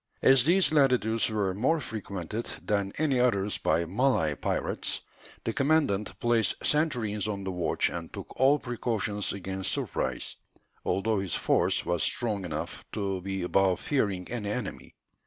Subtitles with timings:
[0.23, 5.01] As these latitudes were more frequented than any others by Malay pirates,
[5.43, 10.37] the commandant placed sentries on the watch and took all precautions against surprise,
[10.83, 14.95] although his force was strong enough to be above fearing any enemy.